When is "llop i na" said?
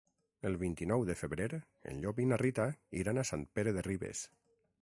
2.05-2.41